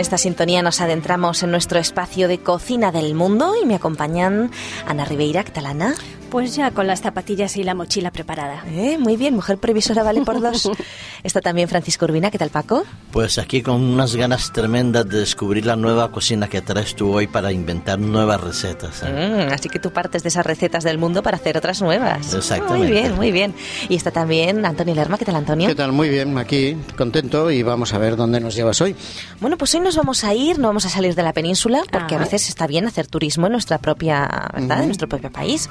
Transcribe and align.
esta 0.00 0.16
sintonía 0.16 0.62
nos 0.62 0.80
adentramos 0.80 1.42
en 1.42 1.50
nuestro 1.50 1.78
espacio 1.78 2.26
de 2.26 2.38
cocina 2.38 2.90
del 2.90 3.14
mundo 3.14 3.52
y 3.62 3.66
me 3.66 3.74
acompañan 3.74 4.50
Ana 4.86 5.04
Ribeira, 5.04 5.44
¿qué 5.44 5.50
tal 5.50 5.66
Ana? 5.66 5.94
Pues 6.30 6.54
ya 6.54 6.70
con 6.70 6.86
las 6.86 7.00
zapatillas 7.00 7.56
y 7.56 7.64
la 7.64 7.74
mochila 7.74 8.10
preparada. 8.12 8.62
Eh, 8.68 8.98
muy 8.98 9.16
bien, 9.16 9.34
mujer 9.34 9.58
previsora 9.58 10.02
vale 10.04 10.22
por 10.22 10.40
dos. 10.40 10.70
Está 11.24 11.40
también 11.40 11.68
Francisco 11.68 12.04
Urbina, 12.04 12.30
¿qué 12.30 12.38
tal 12.38 12.50
Paco? 12.50 12.84
Pues 13.10 13.36
aquí 13.38 13.62
con 13.62 13.82
unas 13.82 14.14
ganas 14.14 14.52
tremendas 14.52 15.08
de 15.08 15.18
descubrir 15.18 15.66
la 15.66 15.74
nueva 15.76 16.12
cocina 16.12 16.48
que 16.48 16.60
traes 16.62 16.94
tú 16.94 17.12
hoy 17.12 17.26
para 17.26 17.50
inventar 17.52 17.98
nuevas 17.98 18.40
recetas. 18.40 19.02
¿eh? 19.04 19.48
Mm, 19.48 19.52
así 19.52 19.68
que 19.68 19.78
tú 19.80 19.90
partes 19.92 20.22
de 20.22 20.28
esas 20.28 20.46
recetas 20.46 20.84
del 20.84 20.98
mundo 20.98 21.22
para 21.22 21.36
hacer 21.36 21.56
otras 21.58 21.82
nuevas. 21.82 22.32
Exactamente. 22.32 22.78
Muy 22.78 22.90
bien, 22.90 23.14
muy 23.16 23.32
bien. 23.32 23.54
Y 23.88 23.96
está 23.96 24.10
también 24.12 24.64
Antonio 24.64 24.94
Lerma, 24.94 25.18
¿qué 25.18 25.24
tal 25.24 25.34
Antonio? 25.36 25.68
¿Qué 25.68 25.74
tal? 25.74 25.90
Muy 25.92 26.08
bien, 26.08 26.38
aquí 26.38 26.76
contento 26.96 27.50
y 27.50 27.62
vamos 27.64 27.92
a 27.92 27.98
ver 27.98 28.14
dónde 28.16 28.38
nos 28.40 28.54
llevas 28.54 28.80
hoy. 28.80 28.94
Bueno, 29.40 29.58
pues 29.58 29.74
hoy 29.74 29.80
nos 29.80 29.96
vamos 29.96 30.22
a 30.24 30.32
ir, 30.32 30.58
no 30.60 30.68
vamos 30.68 30.86
a 30.86 30.90
salir 30.90 31.14
de 31.16 31.22
la 31.24 31.32
península, 31.32 31.82
porque 31.90 32.14
a 32.14 32.18
Ah. 32.18 32.22
veces 32.22 32.48
está 32.48 32.66
bien 32.68 32.86
hacer 32.86 33.08
turismo 33.08 33.46
en 33.46 33.52
nuestra 33.52 33.78
propia, 33.78 34.48
¿verdad? 34.54 34.80
En 34.80 34.86
nuestro 34.86 35.08
propio 35.08 35.30
país. 35.32 35.68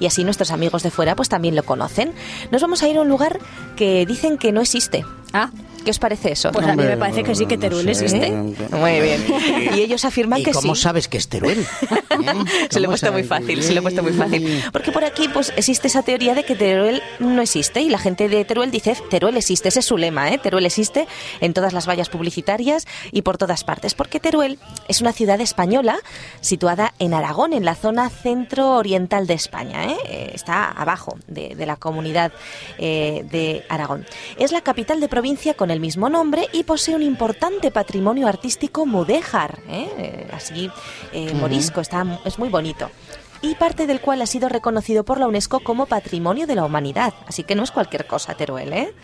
Y 0.00 0.06
así 0.06 0.24
nuestros 0.24 0.50
amigos 0.50 0.82
de 0.82 0.90
fuera 0.90 1.14
pues 1.14 1.28
también 1.28 1.54
lo 1.54 1.62
conocen. 1.62 2.12
Nos 2.50 2.62
vamos 2.62 2.82
a 2.82 2.88
ir 2.88 2.96
a 2.96 3.02
un 3.02 3.08
lugar 3.08 3.38
que 3.76 4.04
dicen 4.06 4.38
que 4.38 4.50
no 4.50 4.60
existe. 4.60 5.04
Ah, 5.32 5.50
¿Qué 5.84 5.90
os 5.90 5.98
parece 5.98 6.32
eso? 6.32 6.52
Pues 6.52 6.66
a 6.66 6.76
mí 6.76 6.82
me 6.82 6.96
parece 6.96 7.22
que 7.22 7.34
sí, 7.34 7.46
que 7.46 7.56
no 7.56 7.60
Teruel 7.62 7.94
sé. 7.94 8.04
existe. 8.04 8.30
Muy 8.30 9.00
bien. 9.00 9.24
Y 9.74 9.80
ellos 9.80 10.04
afirman 10.04 10.40
¿Y 10.40 10.44
que 10.44 10.52
cómo 10.52 10.74
sí. 10.74 10.82
sabes 10.82 11.08
que 11.08 11.16
es 11.18 11.28
Teruel? 11.28 11.60
¿Eh? 11.60 11.66
Se 12.70 12.80
lo 12.80 12.84
he 12.84 12.86
¿Cómo 12.86 12.88
puesto 12.88 13.12
muy 13.12 13.22
fácil, 13.24 13.62
se 13.62 13.72
lo 13.72 13.80
he 13.80 13.82
puesto 13.82 14.02
muy 14.02 14.12
fácil. 14.12 14.62
Porque 14.72 14.92
por 14.92 15.04
aquí 15.04 15.28
pues 15.28 15.52
existe 15.56 15.88
esa 15.88 16.02
teoría 16.02 16.34
de 16.34 16.44
que 16.44 16.54
Teruel 16.54 17.02
no 17.18 17.40
existe 17.42 17.80
y 17.80 17.88
la 17.88 17.98
gente 17.98 18.28
de 18.28 18.44
Teruel 18.44 18.70
dice 18.70 18.94
Teruel 19.10 19.36
existe, 19.36 19.68
ese 19.68 19.80
es 19.80 19.86
su 19.86 19.96
lema, 19.96 20.30
¿eh? 20.30 20.38
Teruel 20.38 20.66
existe 20.66 21.06
en 21.40 21.54
todas 21.54 21.72
las 21.72 21.88
vallas 21.88 22.08
publicitarias 22.08 22.86
y 23.12 23.22
por 23.22 23.38
todas 23.38 23.64
partes, 23.64 23.94
porque 23.94 24.20
Teruel 24.20 24.58
es 24.88 25.00
una 25.00 25.12
ciudad 25.12 25.40
española 25.40 25.98
situada 26.40 26.94
en 26.98 27.14
Aragón, 27.14 27.52
en 27.52 27.64
la 27.64 27.74
zona 27.74 28.10
centro-oriental 28.10 29.26
de 29.26 29.34
España, 29.34 29.84
¿eh? 29.86 29.96
Eh, 30.08 30.30
está 30.34 30.70
abajo 30.70 31.16
de, 31.26 31.54
de 31.54 31.66
la 31.66 31.76
comunidad 31.76 32.32
eh, 32.78 33.24
de 33.30 33.64
Aragón. 33.68 34.06
Es 34.38 34.52
la 34.52 34.60
capital 34.60 35.00
de 35.00 35.08
provincia 35.08 35.54
con 35.54 35.69
el 35.70 35.80
mismo 35.80 36.08
nombre 36.08 36.48
y 36.52 36.64
posee 36.64 36.94
un 36.94 37.02
importante 37.02 37.70
patrimonio 37.70 38.26
artístico 38.26 38.86
mudéjar, 38.86 39.60
¿eh? 39.68 39.88
Eh, 39.98 40.28
así 40.32 40.70
eh, 41.12 41.32
morisco, 41.34 41.80
está, 41.80 42.20
es 42.24 42.38
muy 42.38 42.48
bonito. 42.48 42.90
Y 43.42 43.54
parte 43.54 43.86
del 43.86 44.00
cual 44.00 44.20
ha 44.20 44.26
sido 44.26 44.48
reconocido 44.48 45.04
por 45.04 45.18
la 45.18 45.26
UNESCO 45.26 45.60
como 45.60 45.86
Patrimonio 45.86 46.46
de 46.46 46.54
la 46.54 46.64
Humanidad. 46.64 47.14
Así 47.26 47.42
que 47.42 47.54
no 47.54 47.62
es 47.62 47.70
cualquier 47.70 48.06
cosa, 48.06 48.34
Teruel, 48.34 48.72
¿eh? 48.72 48.94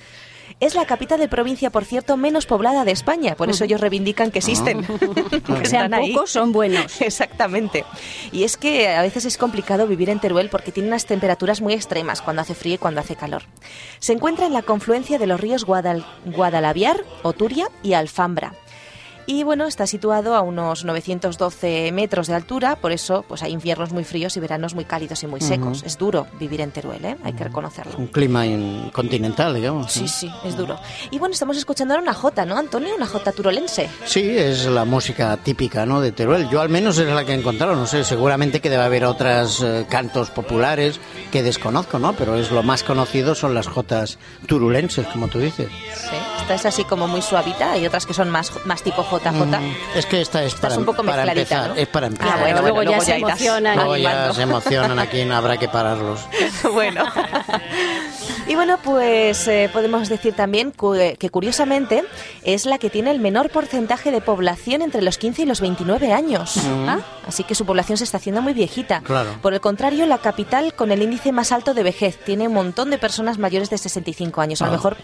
Es 0.58 0.74
la 0.74 0.86
capital 0.86 1.20
de 1.20 1.28
provincia, 1.28 1.68
por 1.68 1.84
cierto, 1.84 2.16
menos 2.16 2.46
poblada 2.46 2.86
de 2.86 2.90
España. 2.92 3.34
Por 3.34 3.50
eso 3.50 3.64
ellos 3.64 3.78
reivindican 3.80 4.30
que 4.30 4.38
existen. 4.38 4.82
que 5.60 5.66
sean 5.66 5.90
pocos, 5.90 6.30
son 6.30 6.52
buenos. 6.52 6.98
Exactamente. 7.02 7.84
Y 8.32 8.44
es 8.44 8.56
que 8.56 8.88
a 8.88 9.02
veces 9.02 9.26
es 9.26 9.36
complicado 9.36 9.86
vivir 9.86 10.08
en 10.08 10.18
Teruel 10.18 10.48
porque 10.48 10.72
tiene 10.72 10.88
unas 10.88 11.04
temperaturas 11.04 11.60
muy 11.60 11.74
extremas 11.74 12.22
cuando 12.22 12.40
hace 12.40 12.54
frío 12.54 12.76
y 12.76 12.78
cuando 12.78 13.00
hace 13.00 13.16
calor. 13.16 13.42
Se 13.98 14.14
encuentra 14.14 14.46
en 14.46 14.54
la 14.54 14.62
confluencia 14.62 15.18
de 15.18 15.26
los 15.26 15.38
ríos 15.40 15.66
Guadal- 15.66 16.06
Guadalaviar, 16.24 17.04
Oturia 17.22 17.68
y 17.82 17.92
Alfambra. 17.92 18.54
Y 19.28 19.42
bueno, 19.42 19.66
está 19.66 19.86
situado 19.88 20.36
a 20.36 20.40
unos 20.42 20.84
912 20.84 21.90
metros 21.92 22.28
de 22.28 22.34
altura, 22.34 22.76
por 22.76 22.92
eso 22.92 23.24
pues 23.26 23.42
hay 23.42 23.52
inviernos 23.52 23.92
muy 23.92 24.04
fríos 24.04 24.36
y 24.36 24.40
veranos 24.40 24.74
muy 24.74 24.84
cálidos 24.84 25.22
y 25.24 25.26
muy 25.26 25.40
secos. 25.40 25.82
Es 25.84 25.98
duro 25.98 26.26
vivir 26.38 26.60
en 26.60 26.70
Teruel, 26.70 27.04
¿eh? 27.04 27.16
hay 27.24 27.32
que 27.32 27.42
reconocerlo. 27.44 27.96
Un 27.98 28.06
clima 28.06 28.46
in- 28.46 28.90
continental, 28.92 29.54
digamos. 29.54 29.90
Sí, 29.92 30.06
sí, 30.06 30.30
es 30.44 30.56
duro. 30.56 30.78
Y 31.10 31.18
bueno, 31.18 31.32
estamos 31.32 31.56
escuchando 31.56 31.94
ahora 31.94 32.02
una 32.02 32.14
jota, 32.14 32.44
¿no, 32.46 32.56
Antonio? 32.56 32.94
Una 32.96 33.06
jota 33.06 33.32
turolense. 33.32 33.88
Sí, 34.04 34.20
es 34.38 34.66
la 34.66 34.84
música 34.84 35.36
típica 35.38 35.84
¿no? 35.86 36.00
de 36.00 36.12
Teruel. 36.12 36.48
Yo 36.48 36.60
al 36.60 36.68
menos 36.68 36.96
es 36.98 37.08
la 37.08 37.24
que 37.24 37.32
he 37.32 37.36
encontrado. 37.38 37.74
No 37.74 37.86
sé, 37.86 38.04
seguramente 38.04 38.60
que 38.60 38.70
debe 38.70 38.84
haber 38.84 39.04
otros 39.04 39.64
cantos 39.88 40.30
populares 40.30 41.00
que 41.32 41.42
desconozco, 41.42 41.98
¿no? 41.98 42.12
Pero 42.12 42.36
es 42.36 42.50
lo 42.52 42.62
más 42.62 42.84
conocido 42.84 43.34
son 43.34 43.54
las 43.54 43.66
jotas 43.66 44.18
turulenses, 44.46 45.06
como 45.08 45.26
tú 45.28 45.40
dices. 45.40 45.68
Sí, 45.94 46.16
esta 46.42 46.54
es 46.54 46.66
así 46.66 46.84
como 46.84 47.08
muy 47.08 47.22
suavita, 47.22 47.72
hay 47.72 47.86
otras 47.86 48.06
que 48.06 48.14
son 48.14 48.30
más, 48.30 48.52
más 48.64 48.82
tipo 48.82 49.02
JJ. 49.18 49.32
Mm, 49.60 49.74
Es 49.96 50.06
que 50.06 50.20
esta 50.20 50.42
es 50.42 50.48
Esta 50.54 50.60
para, 50.62 50.74
es 50.74 50.78
un 50.78 50.84
poco 50.86 51.02
para 51.04 51.22
empezar. 51.24 51.68
¿no? 51.68 51.74
Es 51.74 51.88
para 51.88 52.06
empezar. 52.06 52.34
Ah, 52.36 52.40
bueno, 52.40 52.60
luego 52.62 52.74
bueno, 52.76 52.90
ya 52.90 52.96
luego 52.98 53.04
se 53.10 53.16
emocionan. 53.16 53.76
Luego 53.76 53.96
ya 53.96 54.32
se 54.32 54.42
emocionan 54.42 54.98
aquí, 54.98 55.24
no 55.24 55.36
habrá 55.36 55.56
que 55.56 55.68
pararlos. 55.68 56.20
bueno. 56.72 57.04
Y 58.48 58.54
bueno, 58.54 58.78
pues 58.82 59.48
eh, 59.48 59.68
podemos 59.72 60.08
decir 60.08 60.32
también 60.34 60.70
cu- 60.70 60.94
que 61.18 61.30
curiosamente 61.30 62.04
es 62.44 62.64
la 62.64 62.78
que 62.78 62.90
tiene 62.90 63.10
el 63.10 63.18
menor 63.18 63.50
porcentaje 63.50 64.12
de 64.12 64.20
población 64.20 64.82
entre 64.82 65.02
los 65.02 65.18
15 65.18 65.42
y 65.42 65.46
los 65.46 65.60
29 65.60 66.12
años. 66.12 66.54
Ah, 66.86 66.98
Así 67.26 67.42
que 67.42 67.56
su 67.56 67.66
población 67.66 67.98
se 67.98 68.04
está 68.04 68.18
haciendo 68.18 68.42
muy 68.42 68.52
viejita. 68.52 69.00
Claro. 69.00 69.30
Por 69.42 69.52
el 69.52 69.60
contrario, 69.60 70.06
la 70.06 70.18
capital 70.18 70.74
con 70.74 70.92
el 70.92 71.02
índice 71.02 71.32
más 71.32 71.50
alto 71.50 71.74
de 71.74 71.82
vejez 71.82 72.18
tiene 72.24 72.46
un 72.46 72.54
montón 72.54 72.90
de 72.90 72.98
personas 72.98 73.36
mayores 73.38 73.68
de 73.68 73.78
65 73.78 74.40
años. 74.40 74.62
A 74.62 74.66
lo 74.66 74.70
Ah. 74.70 74.74
mejor, 74.76 74.96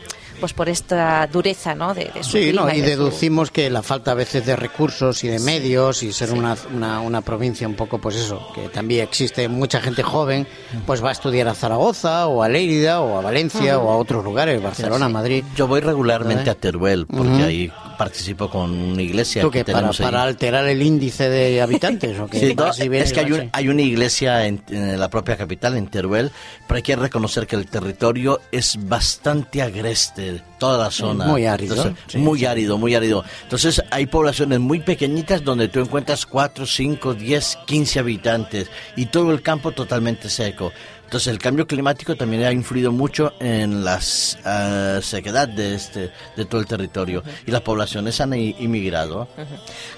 pues 0.42 0.53
por 0.54 0.69
esta 0.69 1.25
dureza, 1.28 1.72
¿no? 1.76 1.94
De, 1.94 2.06
de 2.12 2.25
su 2.25 2.32
Sí, 2.32 2.48
clima 2.50 2.62
no, 2.62 2.72
y 2.75 2.80
de 2.80 2.94
su- 2.94 2.98
deducimos 2.98 3.53
que 3.53 3.70
la 3.70 3.80
falta 3.80 4.10
a 4.10 4.14
veces 4.14 4.44
de 4.44 4.56
recursos 4.56 5.22
y 5.22 5.28
de 5.28 5.38
medios 5.38 6.03
y 6.03 6.12
ser 6.12 6.32
una, 6.32 6.56
una, 6.75 6.98
una 7.00 7.20
provincia 7.20 7.69
un 7.69 7.76
poco, 7.76 7.98
pues 8.00 8.16
eso, 8.16 8.44
que 8.53 8.69
también 8.70 9.04
existe 9.04 9.47
mucha 9.47 9.80
gente 9.80 10.03
joven, 10.03 10.48
pues 10.84 11.00
va 11.04 11.10
a 11.10 11.12
estudiar 11.12 11.47
a 11.47 11.54
Zaragoza 11.54 12.26
o 12.26 12.42
a 12.42 12.48
Lérida 12.48 13.00
o 13.03 13.19
a 13.19 13.20
Valencia 13.20 13.78
o 13.78 13.88
a 13.92 13.97
otros 13.98 14.25
lugares, 14.25 14.60
Barcelona, 14.60 15.08
Madrid. 15.08 15.44
Yo 15.54 15.69
voy 15.69 15.80
regularmente 15.80 16.48
¿Eh? 16.48 16.53
a 16.53 16.54
Teruel 16.56 17.06
porque 17.06 17.44
ahí 17.44 17.72
participo 17.97 18.50
con 18.50 18.72
una 18.72 19.03
iglesia 19.03 19.42
¿Tú 19.42 19.50
que? 19.53 19.64
Para, 19.64 19.76
tenemos 19.78 20.00
ahí. 20.00 20.04
para 20.06 20.22
alterar 20.24 20.66
el 20.66 20.82
índice 20.82 21.28
de 21.28 21.62
habitantes 21.62 22.19
o 22.19 22.26
qué? 22.26 22.41
Sí, 22.42 22.54
no, 22.56 22.66
es 22.66 23.12
que 23.12 23.20
hay, 23.20 23.30
un- 23.30 23.50
hay 23.53 23.69
una 23.69 23.82
iglesia 23.82 24.47
en, 24.47 24.60
en 24.70 24.98
la 24.98 25.09
propia 25.09 25.36
capital, 25.36 25.76
en 25.76 25.86
Teruel, 25.86 26.32
pero 26.66 26.76
hay 26.78 26.82
que 26.82 26.97
reconocer 26.97 27.47
que 27.47 27.54
el 27.54 27.66
territorio 27.66 28.41
es 28.50 28.76
bastante 28.88 29.62
agreste, 29.62 30.31
toda 30.59 30.84
la 30.84 30.91
zona. 30.91 31.26
Muy 31.26 31.47
árido, 31.47 31.75
Entonces, 31.75 32.04
sí, 32.06 32.19
muy 32.19 32.41
sí. 32.41 32.47
árido, 32.47 32.78
muy 32.78 32.94
árido. 32.94 33.25
Entonces 33.43 33.82
hay 33.91 34.06
poblaciones 34.06 34.60
muy 34.60 34.81
pequeñitas 34.81 35.44
donde 35.44 35.69
tú 35.69 35.81
encuentras 35.81 36.26
4, 36.26 36.66
5, 36.66 37.15
10, 37.15 37.59
15 37.66 37.98
habitantes 37.98 38.71
y 38.97 39.06
todo 39.06 39.32
el 39.32 39.42
campo 39.42 39.72
totalmente 39.72 40.28
seco. 40.28 40.72
Entonces 41.12 41.30
el 41.30 41.38
cambio 41.40 41.66
climático 41.66 42.16
también 42.16 42.42
ha 42.44 42.52
influido 42.52 42.90
mucho 42.90 43.34
en 43.38 43.84
la 43.84 44.00
sequedad 44.00 45.46
de, 45.46 45.74
este, 45.74 46.10
de 46.38 46.44
todo 46.46 46.58
el 46.58 46.66
territorio 46.66 47.22
y 47.46 47.50
las 47.50 47.60
poblaciones 47.60 48.18
han 48.22 48.32
inmigrado. 48.32 49.28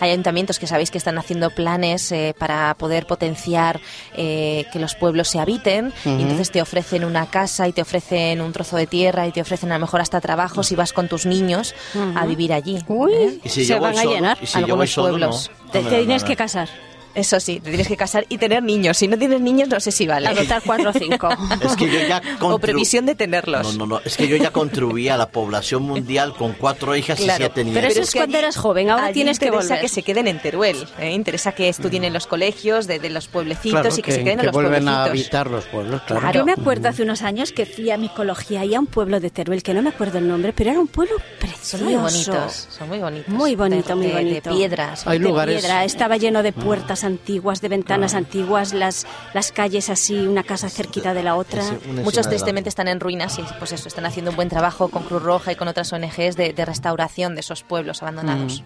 Hay 0.00 0.10
ayuntamientos 0.10 0.58
que 0.58 0.66
sabéis 0.66 0.91
que 0.91 0.98
están 0.98 1.16
haciendo 1.16 1.50
planes 1.50 2.10
eh, 2.10 2.34
para 2.36 2.75
poder 2.75 3.06
potenciar 3.06 3.78
eh, 4.16 4.64
que 4.72 4.80
los 4.80 4.97
pueblos 4.97 5.28
se 5.28 5.38
habiten 5.38 5.92
y 6.04 6.08
entonces 6.22 6.50
te 6.50 6.60
ofrecen 6.60 7.04
una 7.04 7.26
casa 7.26 7.69
y 7.69 7.72
te 7.72 7.82
ofrecen 7.82 8.41
un 8.41 8.52
trozo 8.52 8.76
de 8.76 8.88
tierra 8.88 9.28
y 9.28 9.31
te 9.31 9.41
ofrecen 9.41 9.70
a 9.70 9.76
lo 9.76 9.82
mejor 9.82 10.00
hasta 10.00 10.20
trabajo 10.20 10.64
si 10.64 10.75
vas 10.75 10.92
con 10.92 11.06
tus 11.06 11.26
niños 11.26 11.76
a 12.16 12.26
vivir 12.26 12.52
allí. 12.52 12.82
Uy, 12.88 13.12
¿eh? 13.12 13.38
Y 13.44 13.48
si 13.50 13.64
se 13.64 13.78
van 13.78 13.96
a 13.96 14.02
solo- 14.02 14.14
llenar. 14.16 14.38
y 14.42 14.46
si 14.46 14.58
algunos 14.58 14.91
solo, 14.91 15.10
pueblos. 15.10 15.50
no, 15.66 15.70
Te, 15.70 15.81
no 15.81 15.88
tienes 15.91 16.25
que 16.25 16.34
casar. 16.34 16.69
Eso 17.14 17.38
sí, 17.41 17.60
te 17.60 17.69
tienes 17.70 17.86
que 17.88 17.97
casar 17.97 18.26
y 18.28 18.38
tener 18.38 18.62
niños. 18.62 18.97
Si 18.97 19.06
no 19.08 19.16
tienes 19.19 19.41
niños, 19.41 19.69
no 19.69 19.78
sé 19.80 19.92
si 19.92 20.06
vale. 20.06 20.26
Adoptar 20.28 20.62
cuatro 20.64 20.91
o 20.91 20.92
cinco. 20.92 21.28
Es 21.62 21.76
que 21.76 21.86
yo 21.91 22.00
ya 22.08 22.20
O 22.41 22.44
contribu- 22.56 22.60
previsión 22.60 23.06
de 23.06 23.14
tenerlos. 23.14 23.76
No, 23.76 23.86
no, 23.86 23.94
no. 23.98 24.00
Es 24.04 24.16
que 24.16 24.26
yo 24.28 24.36
ya 24.36 24.50
contribuía 24.50 25.14
a 25.14 25.16
la 25.16 25.28
población 25.28 25.82
mundial 25.84 26.34
con 26.36 26.52
cuatro 26.54 26.97
hijas 26.97 27.20
y 27.20 27.25
Claro, 27.25 27.44
siete 27.44 27.64
nietos. 27.64 27.80
Pero 27.82 27.92
eso 27.92 28.00
es 28.02 28.10
que 28.10 28.19
cuando 28.19 28.38
eras 28.38 28.56
joven, 28.56 28.91
ahora 28.91 29.06
allí 29.06 29.14
tienes 29.14 29.38
que 29.38 29.47
interesa 29.47 29.69
volver. 29.75 29.80
que 29.82 29.88
se 29.88 30.02
queden 30.02 30.26
en 30.28 30.41
Teruel. 30.41 30.76
¿eh? 30.98 31.12
Interesa 31.12 31.52
que 31.52 31.69
estudien 31.69 32.04
en 32.04 32.12
los 32.12 32.26
colegios 32.26 32.86
de, 32.86 32.98
de 32.98 33.10
los 33.10 33.28
pueblecitos 33.28 33.81
Claro, 33.81 33.96
y 33.96 34.02
que, 34.02 34.12
se 34.12 34.25
queden 34.25 34.41
en 34.41 34.46
los 34.46 34.52
vuelven 34.52 34.88
a 34.88 35.04
pueblecitos. 35.04 35.10
habitar 35.36 35.50
los 35.50 35.64
pueblos, 35.67 36.02
claro. 36.02 36.20
Claro. 36.22 36.38
Yo 36.40 36.44
me 36.44 36.52
acuerdo 36.52 36.88
hace 36.88 37.02
unos 37.02 37.22
años 37.22 37.52
que 37.52 37.64
fui 37.67 37.90
a 37.90 37.96
micología 37.96 38.64
y 38.64 38.75
a 38.75 38.81
un 38.81 38.87
pueblo 38.87 39.20
de 39.20 39.31
Teruel, 39.31 39.62
que 39.62 39.72
no 39.75 39.82
me 39.82 39.90
acuerdo 39.90 40.19
el 40.19 40.26
nombre, 40.26 40.52
pero 40.52 40.70
era 40.70 40.81
un 40.81 40.88
pueblo 40.88 41.14
precioso. 41.38 41.78
Son 41.78 41.84
muy 41.84 41.94
bonitos, 41.96 42.69
son 42.70 42.88
muy 42.88 42.99
bonitos. 42.99 43.28
Muy 43.32 43.55
bonito, 43.55 43.88
De- 43.90 43.94
muy 43.94 44.06
de- 44.08 44.12
bonito. 44.12 44.50
De 44.50 44.56
piedras. 44.56 45.06
Hay 45.06 45.19
de 45.19 45.25
lugares- 45.25 45.60
piedra, 45.60 45.84
estaba 45.84 46.17
lleno 46.17 46.43
de 46.43 46.52
puertas 46.52 47.04
antiguas, 47.05 47.61
de 47.61 47.69
ventanas 47.69 48.15
antiguas, 48.15 48.73
las, 48.73 49.06
las 49.33 49.53
calles 49.53 49.91
así, 49.91 50.27
una 50.27 50.43
casa 50.43 50.69
cerquita 50.69 51.15
de 51.15 51.23
la 51.23 51.37
otra. 51.37 51.62
Muchos 52.03 52.29
tristemente 52.29 52.69
están 52.69 52.89
en 52.89 53.01
ruinas 53.01 53.39
y 53.39 53.43
pues 53.59 53.73
eso, 53.73 53.89
están 53.89 54.06
haciendo 54.06 54.31
un 54.31 54.37
buen 54.37 54.49
trabajo 54.49 54.89
con 54.89 55.03
Cruz 55.05 55.23
Roja 55.23 55.53
y 55.53 55.56
con 55.56 55.69
otras 55.69 55.93
ONGs 55.93 56.37
de, 56.37 56.53
de 56.53 56.65
restauración 56.65 57.35
de 57.35 57.41
esos 57.41 57.62
pueblos 57.62 58.03
abandonados. 58.03 58.62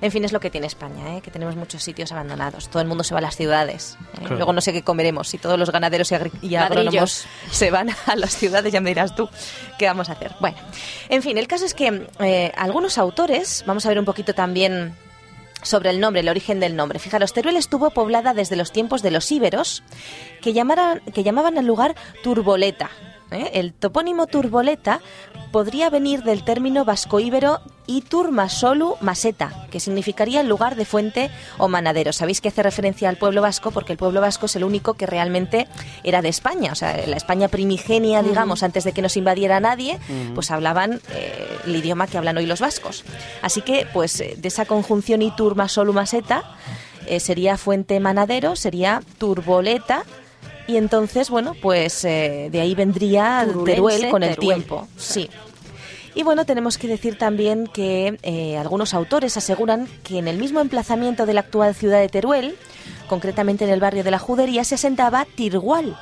En 0.00 0.10
fin, 0.10 0.24
es 0.24 0.32
lo 0.32 0.40
que 0.40 0.50
tiene 0.50 0.66
España, 0.66 1.16
¿eh? 1.16 1.20
que 1.20 1.30
tenemos 1.30 1.54
muchos 1.54 1.80
sitios 1.84 2.10
abandonados. 2.10 2.68
Todo 2.68 2.82
el 2.82 2.88
mundo 2.88 3.04
se 3.04 3.14
va 3.14 3.18
a 3.18 3.22
las 3.22 3.36
ciudades. 3.36 3.96
¿eh? 4.14 4.18
Claro. 4.18 4.34
Luego 4.34 4.52
no 4.52 4.60
sé 4.60 4.72
qué 4.72 4.82
comeremos. 4.82 5.28
Si 5.28 5.38
todos 5.38 5.56
los 5.56 5.70
ganaderos 5.70 6.10
y, 6.10 6.14
agri- 6.16 6.32
y 6.42 6.56
agrónomos 6.56 7.24
se 7.52 7.70
van 7.70 7.90
a 8.06 8.16
las 8.16 8.34
ciudades, 8.36 8.72
ya 8.72 8.80
me 8.80 8.90
dirás 8.90 9.14
tú 9.14 9.28
qué 9.78 9.86
vamos 9.86 10.08
a 10.08 10.14
hacer. 10.14 10.34
Bueno, 10.40 10.56
en 11.08 11.22
fin, 11.22 11.38
el 11.38 11.46
caso 11.46 11.64
es 11.66 11.74
que 11.74 12.08
eh, 12.18 12.52
algunos 12.56 12.98
autores, 12.98 13.62
vamos 13.64 13.86
a 13.86 13.90
ver 13.90 13.98
un 14.00 14.04
poquito 14.04 14.34
también 14.34 14.96
sobre 15.62 15.90
el 15.90 16.00
nombre, 16.00 16.20
el 16.20 16.28
origen 16.28 16.60
del 16.60 16.76
nombre. 16.76 16.98
Fijaros, 16.98 17.32
Teruel 17.32 17.56
estuvo 17.56 17.90
poblada 17.90 18.34
desde 18.34 18.56
los 18.56 18.72
tiempos 18.72 19.02
de 19.02 19.10
los 19.10 19.30
íberos, 19.32 19.82
que, 20.40 20.52
llamaran- 20.52 21.00
que 21.12 21.22
llamaban 21.22 21.58
al 21.58 21.66
lugar 21.66 21.94
Turboleta. 22.22 22.90
¿Eh? 23.32 23.50
El 23.54 23.72
topónimo 23.72 24.26
Turboleta 24.26 25.00
podría 25.50 25.90
venir 25.90 26.22
del 26.22 26.44
término 26.44 26.84
vascoíbero 26.84 27.60
y 27.86 28.00
turmasolu 28.02 28.96
maseta, 29.00 29.66
que 29.70 29.80
significaría 29.80 30.42
lugar 30.42 30.76
de 30.76 30.84
fuente 30.84 31.30
o 31.58 31.68
manadero. 31.68 32.12
Sabéis 32.12 32.40
que 32.40 32.48
hace 32.48 32.62
referencia 32.62 33.08
al 33.08 33.16
pueblo 33.16 33.42
vasco 33.42 33.70
porque 33.70 33.92
el 33.92 33.98
pueblo 33.98 34.20
vasco 34.20 34.46
es 34.46 34.56
el 34.56 34.64
único 34.64 34.94
que 34.94 35.06
realmente 35.06 35.68
era 36.04 36.22
de 36.22 36.28
España, 36.28 36.72
o 36.72 36.74
sea, 36.74 37.06
la 37.06 37.16
España 37.16 37.48
primigenia, 37.48 38.22
digamos, 38.22 38.62
antes 38.62 38.84
de 38.84 38.92
que 38.92 39.02
nos 39.02 39.16
invadiera 39.16 39.60
nadie, 39.60 39.98
pues 40.34 40.50
hablaban 40.50 41.00
eh, 41.14 41.58
el 41.66 41.76
idioma 41.76 42.06
que 42.06 42.18
hablan 42.18 42.36
hoy 42.36 42.46
los 42.46 42.60
vascos. 42.60 43.04
Así 43.42 43.62
que, 43.62 43.86
pues, 43.92 44.20
eh, 44.20 44.36
de 44.38 44.48
esa 44.48 44.64
conjunción 44.64 45.22
y 45.22 45.30
turmasolu 45.30 45.92
maseta 45.92 46.44
eh, 47.06 47.20
sería 47.20 47.58
fuente 47.58 47.98
manadero, 48.00 48.56
sería 48.56 49.02
turboleta 49.18 50.04
y 50.66 50.76
entonces, 50.76 51.30
bueno, 51.30 51.54
pues 51.60 52.04
eh, 52.04 52.48
de 52.50 52.60
ahí 52.60 52.74
vendría 52.74 53.44
Turulense, 53.46 53.72
Teruel 53.72 54.10
con 54.10 54.22
el 54.22 54.36
Teruel. 54.36 54.56
tiempo. 54.56 54.88
Sí. 54.96 55.28
Y 56.14 56.22
bueno, 56.24 56.44
tenemos 56.44 56.76
que 56.76 56.88
decir 56.88 57.16
también 57.16 57.66
que 57.66 58.18
eh, 58.22 58.58
algunos 58.58 58.92
autores 58.92 59.36
aseguran 59.36 59.88
que 60.04 60.18
en 60.18 60.28
el 60.28 60.36
mismo 60.36 60.60
emplazamiento 60.60 61.24
de 61.24 61.32
la 61.32 61.40
actual 61.40 61.74
ciudad 61.74 62.00
de 62.00 62.08
Teruel, 62.08 62.56
concretamente 63.08 63.64
en 63.64 63.70
el 63.70 63.80
barrio 63.80 64.04
de 64.04 64.10
la 64.10 64.18
Judería, 64.18 64.62
se 64.64 64.74
asentaba 64.74 65.26
Tirgual, 65.34 65.96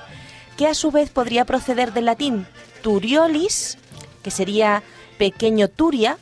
que 0.57 0.67
a 0.67 0.75
su 0.75 0.91
vez 0.91 1.11
podría 1.11 1.45
proceder 1.45 1.93
del 1.93 2.07
latín 2.07 2.47
Turiolis, 2.83 3.79
que 4.23 4.33
sería 4.33 4.83
pequeño 5.17 5.69
Turia, 5.69 6.19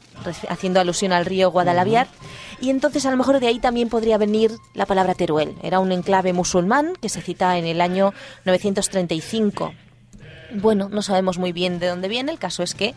haciendo 0.49 0.81
alusión 0.81 1.12
al 1.12 1.25
río 1.25 1.50
Guadalaviar, 1.50 2.08
y 2.60 2.70
entonces 2.70 3.06
a 3.06 3.10
lo 3.10 3.16
mejor 3.16 3.40
de 3.40 3.46
ahí 3.46 3.58
también 3.58 3.88
podría 3.88 4.19
venir 4.19 4.52
la 4.75 4.87
palabra 4.87 5.14
Teruel. 5.14 5.55
Era 5.62 5.81
un 5.81 5.93
enclave 5.93 6.32
musulmán 6.32 6.94
que 7.00 7.08
se 7.08 7.22
cita 7.22 7.58
en 7.58 7.66
el 7.66 7.81
año 7.81 8.12
935. 8.44 9.72
Bueno, 10.55 10.88
no 10.88 11.02
sabemos 11.02 11.38
muy 11.38 11.52
bien 11.52 11.78
de 11.78 11.88
dónde 11.88 12.08
viene, 12.08 12.32
el 12.32 12.38
caso 12.38 12.62
es 12.62 12.75
que 12.75 12.94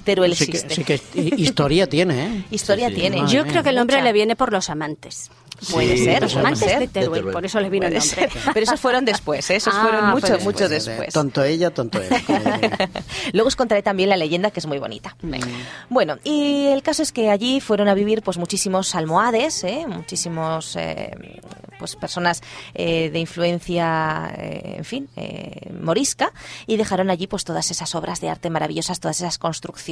Teruel 0.00 0.34
Sí 0.36 0.46
que, 0.46 0.52
existe. 0.58 0.74
sí 0.74 0.84
que 0.84 1.00
hi- 1.14 1.34
historia 1.42 1.86
tiene, 1.88 2.24
¿eh? 2.26 2.44
Historia 2.50 2.88
Sí, 2.88 2.94
sí. 2.94 3.00
tiene. 3.00 3.16
Madre 3.18 3.32
Yo 3.34 3.42
mía. 3.44 3.52
creo 3.52 3.62
que 3.62 3.68
el 3.70 3.76
nombre 3.76 3.96
Mucha. 3.96 4.04
le 4.04 4.12
viene 4.12 4.36
por 4.36 4.52
los 4.52 4.68
amantes. 4.70 5.30
Puede 5.70 5.98
Sí, 5.98 6.04
ser, 6.04 6.22
Los 6.22 6.34
amantes 6.36 6.60
ser. 6.70 6.78
de 6.78 6.88
Teruel, 6.88 7.24
por 7.32 7.44
eso 7.44 7.60
le 7.60 7.68
vino 7.68 7.86
el 7.86 7.92
Puede 7.92 8.06
nombre. 8.06 8.30
ser. 8.30 8.52
Pero 8.54 8.64
esos 8.64 8.80
fueron 8.80 9.04
después, 9.04 9.50
¿eh? 9.50 9.56
esos 9.56 9.74
Ah, 9.76 9.82
fueron 9.82 10.00
fue 10.00 10.10
mucho, 10.12 10.26
después. 10.32 10.44
mucho 10.44 10.64
Eh, 10.64 10.68
después. 10.68 11.12
Tonto 11.12 11.44
ella, 11.44 11.70
tonto 11.70 12.00
él. 12.00 12.08
Luego 13.34 13.48
os 13.48 13.56
contaré 13.56 13.82
también 13.82 14.08
la 14.08 14.16
leyenda 14.16 14.50
que 14.50 14.60
es 14.60 14.66
muy 14.66 14.78
bonita. 14.78 15.16
Bueno, 15.90 16.16
y 16.24 16.66
el 16.68 16.82
caso 16.82 17.02
es 17.02 17.12
que 17.12 17.30
allí 17.30 17.60
fueron 17.60 17.88
a 17.88 17.94
vivir 17.94 18.22
pues 18.22 18.38
muchísimos 18.38 18.94
almohades, 18.94 19.62
¿eh? 19.64 19.84
muchísimos 19.86 20.76
eh, 20.76 21.10
pues 21.78 21.94
personas 21.96 22.42
eh, 22.74 23.10
de 23.10 23.18
influencia, 23.18 24.32
eh, 24.38 24.74
en 24.78 24.84
fin, 24.86 25.08
eh, 25.16 25.70
morisca, 25.78 26.32
y 26.66 26.78
dejaron 26.78 27.10
allí 27.10 27.26
pues 27.26 27.44
todas 27.44 27.70
esas 27.70 27.94
obras 27.94 28.20
de 28.22 28.30
arte 28.30 28.48
maravillosas, 28.48 28.98
todas 29.00 29.20
esas 29.20 29.36
construcciones. 29.36 29.89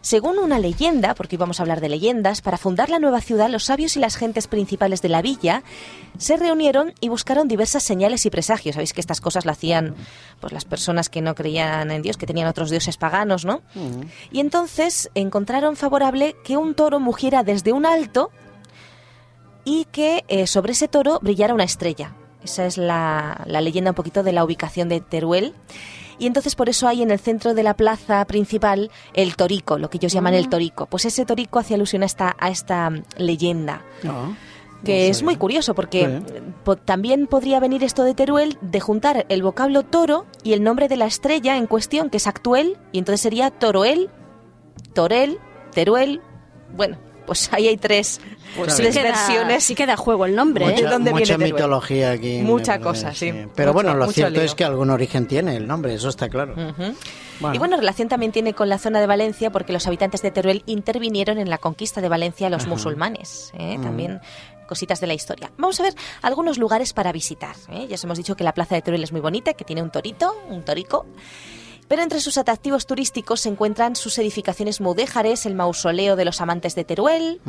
Según 0.00 0.38
una 0.38 0.60
leyenda, 0.60 1.16
porque 1.16 1.34
íbamos 1.34 1.58
a 1.58 1.64
hablar 1.64 1.80
de 1.80 1.88
leyendas, 1.88 2.40
para 2.40 2.58
fundar 2.58 2.90
la 2.90 3.00
nueva 3.00 3.20
ciudad, 3.20 3.50
los 3.50 3.64
sabios 3.64 3.96
y 3.96 4.00
las 4.00 4.14
gentes 4.14 4.46
principales 4.46 5.02
de 5.02 5.08
la 5.08 5.20
villa 5.20 5.64
se 6.16 6.36
reunieron 6.36 6.94
y 7.00 7.08
buscaron 7.08 7.48
diversas 7.48 7.82
señales 7.82 8.24
y 8.24 8.30
presagios. 8.30 8.74
Sabéis 8.74 8.92
que 8.92 9.00
estas 9.00 9.20
cosas 9.20 9.44
lo 9.44 9.50
hacían 9.50 9.96
pues 10.40 10.52
las 10.52 10.64
personas 10.64 11.08
que 11.08 11.22
no 11.22 11.34
creían 11.34 11.90
en 11.90 12.02
Dios, 12.02 12.16
que 12.16 12.26
tenían 12.26 12.46
otros 12.46 12.70
dioses 12.70 12.96
paganos, 12.96 13.44
¿no? 13.44 13.62
Y 14.30 14.38
entonces 14.38 15.10
encontraron 15.16 15.74
favorable 15.74 16.36
que 16.44 16.56
un 16.56 16.74
toro 16.74 17.00
mugiera 17.00 17.42
desde 17.42 17.72
un 17.72 17.84
alto 17.84 18.30
y 19.64 19.86
que 19.86 20.24
eh, 20.28 20.46
sobre 20.46 20.72
ese 20.72 20.86
toro 20.86 21.18
brillara 21.20 21.52
una 21.52 21.64
estrella. 21.64 22.14
Esa 22.46 22.64
es 22.66 22.78
la, 22.78 23.42
la 23.46 23.60
leyenda 23.60 23.90
un 23.90 23.94
poquito 23.94 24.22
de 24.22 24.32
la 24.32 24.42
ubicación 24.44 24.88
de 24.88 25.00
Teruel. 25.00 25.52
Y 26.18 26.26
entonces 26.26 26.54
por 26.54 26.68
eso 26.70 26.88
hay 26.88 27.02
en 27.02 27.10
el 27.10 27.18
centro 27.18 27.52
de 27.52 27.62
la 27.62 27.74
plaza 27.74 28.24
principal 28.24 28.90
el 29.12 29.36
torico, 29.36 29.76
lo 29.78 29.90
que 29.90 29.98
ellos 29.98 30.12
llaman 30.12 30.32
el 30.32 30.48
torico. 30.48 30.86
Pues 30.86 31.04
ese 31.04 31.26
torico 31.26 31.58
hace 31.58 31.74
alusión 31.74 32.02
a 32.02 32.06
esta, 32.06 32.34
a 32.38 32.48
esta 32.48 32.90
leyenda 33.18 33.82
No. 34.02 34.34
que 34.82 35.04
No 35.06 35.10
es 35.10 35.22
muy 35.22 35.36
curioso 35.36 35.74
porque 35.74 36.22
po- 36.64 36.76
también 36.76 37.26
podría 37.26 37.60
venir 37.60 37.84
esto 37.84 38.02
de 38.04 38.14
Teruel 38.14 38.56
de 38.62 38.80
juntar 38.80 39.26
el 39.28 39.42
vocablo 39.42 39.82
toro 39.82 40.24
y 40.42 40.54
el 40.54 40.62
nombre 40.62 40.88
de 40.88 40.96
la 40.96 41.04
estrella 41.06 41.58
en 41.58 41.66
cuestión, 41.66 42.08
que 42.08 42.16
es 42.16 42.26
Actuel, 42.26 42.78
y 42.92 42.98
entonces 42.98 43.20
sería 43.20 43.50
Toroel, 43.50 44.08
Torel, 44.94 45.38
Teruel. 45.74 46.22
Bueno, 46.74 46.96
pues 47.26 47.48
ahí 47.52 47.68
hay 47.68 47.76
tres, 47.76 48.20
Pues 48.56 48.76
tres 48.76 48.94
sí 48.94 49.00
queda, 49.00 49.10
versiones. 49.10 49.64
sí 49.64 49.74
queda 49.74 49.96
juego 49.96 50.24
el 50.26 50.34
nombre, 50.34 50.64
¿eh? 50.66 50.82
¿De 50.82 50.88
dónde 50.88 51.10
mucha 51.12 51.36
viene 51.36 51.52
mitología 51.52 52.12
aquí. 52.12 52.38
Mucha 52.42 52.80
cosa, 52.80 53.12
sí. 53.14 53.32
Pero 53.54 53.72
Mucho- 53.72 53.84
bueno, 53.84 53.94
lo 53.94 54.10
cierto 54.12 54.34
lío. 54.34 54.42
es 54.42 54.54
que 54.54 54.64
algún 54.64 54.90
origen 54.90 55.26
tiene 55.26 55.56
el 55.56 55.66
nombre, 55.66 55.92
eso 55.94 56.08
está 56.08 56.28
claro. 56.28 56.54
Bueno. 57.38 57.54
Y 57.54 57.58
bueno, 57.58 57.76
relación 57.76 58.08
también 58.08 58.32
tiene 58.32 58.54
con 58.54 58.68
la 58.70 58.78
zona 58.78 58.98
de 59.00 59.06
Valencia 59.06 59.50
porque 59.50 59.72
los 59.74 59.86
habitantes 59.86 60.22
de 60.22 60.30
Teruel 60.30 60.62
intervinieron 60.64 61.38
en 61.38 61.50
la 61.50 61.58
conquista 61.58 62.00
de 62.00 62.08
Valencia 62.08 62.48
los 62.48 62.66
musulmanes. 62.66 63.52
¿eh? 63.58 63.78
También 63.82 64.20
cositas 64.66 65.00
de 65.00 65.06
la 65.06 65.14
historia. 65.14 65.52
Vamos 65.58 65.78
a 65.78 65.82
ver 65.82 65.94
algunos 66.22 66.56
lugares 66.58 66.92
para 66.94 67.12
visitar. 67.12 67.54
¿eh? 67.70 67.86
Ya 67.88 67.94
os 67.96 68.04
hemos 68.04 68.16
dicho 68.16 68.36
que 68.36 68.42
la 68.44 68.52
plaza 68.54 68.74
de 68.74 68.80
Teruel 68.82 69.04
es 69.04 69.12
muy 69.12 69.20
bonita, 69.20 69.52
que 69.52 69.64
tiene 69.64 69.82
un 69.82 69.90
torito, 69.90 70.34
un 70.48 70.64
torico. 70.64 71.04
Pero 71.88 72.02
entre 72.02 72.20
sus 72.20 72.36
atractivos 72.36 72.86
turísticos 72.86 73.40
se 73.42 73.48
encuentran 73.48 73.94
sus 73.94 74.18
edificaciones 74.18 74.80
mudéjares, 74.80 75.46
el 75.46 75.54
mausoleo 75.54 76.16
de 76.16 76.24
los 76.24 76.40
amantes 76.40 76.74
de 76.74 76.84
Teruel, 76.84 77.40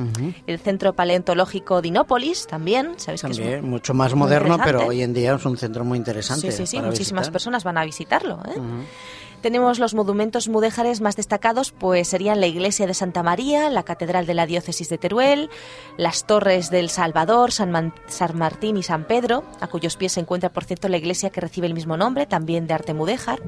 el 0.46 0.60
centro 0.60 0.94
paleontológico 0.94 1.82
de 1.82 1.88
Inópolis 1.88 2.46
también, 2.48 2.94
¿sabéis 3.00 3.22
que 3.24 3.32
es 3.32 3.38
También, 3.38 3.62
muy- 3.62 3.70
mucho 3.72 3.94
más 3.96 4.14
moderno, 4.14 4.58
pero 4.64 4.86
hoy 4.88 5.02
en 5.02 5.14
día 5.14 5.34
es 5.36 5.46
un 5.46 5.58
centro 5.58 5.84
muy 5.84 5.98
interesante. 5.98 6.52
Sí, 6.52 6.58
sí, 6.58 6.68
sí, 6.68 6.78
muchísimas 6.82 7.22
visitar. 7.24 7.32
personas 7.32 7.64
van 7.64 7.78
a 7.80 7.86
visitarlo. 7.86 8.40
¿eh? 8.48 8.60
Tenemos 9.42 9.78
los 9.78 9.94
monumentos 9.94 10.48
mudéjares 10.48 11.00
más 11.00 11.16
destacados, 11.16 11.72
pues 11.72 12.08
serían 12.08 12.42
la 12.42 12.48
iglesia 12.48 12.88
de 12.88 12.94
Santa 12.96 13.22
María, 13.22 13.70
la 13.70 13.84
catedral 13.84 14.26
de 14.26 14.34
la 14.34 14.48
diócesis 14.48 14.90
de 14.90 14.98
Teruel, 14.98 15.50
las 15.96 16.26
torres 16.26 16.72
del 16.72 16.90
Salvador, 16.90 17.52
San, 17.52 17.94
Martín 18.34 18.78
y 18.78 18.84
San 18.84 19.06
Pedro, 19.06 19.44
a 19.62 19.68
cuyos 19.68 19.96
pies 19.96 20.14
se 20.14 20.22
encuentra, 20.22 20.50
por 20.50 20.64
cierto, 20.64 20.90
la 20.90 20.98
iglesia 20.98 21.30
que 21.30 21.40
recibe 21.40 21.68
el 21.68 21.76
mismo 21.76 21.98
nombre, 21.98 22.26
también 22.26 22.66
de 22.66 22.74
arte 22.74 22.94
mudéjar. 22.94 23.40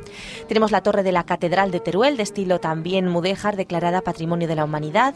Tenemos 0.48 0.72
la 0.72 0.84
torre 0.84 1.02
de 1.02 1.12
la 1.12 1.26
catedral 1.26 1.72
de 1.72 1.80
Teruel, 1.80 2.18
de 2.18 2.24
estilo 2.24 2.60
también 2.60 3.08
mudéjar, 3.08 3.56
declarada 3.56 4.02
Patrimonio 4.02 4.48
de 4.48 4.56
la 4.56 4.66
Humanidad. 4.66 5.16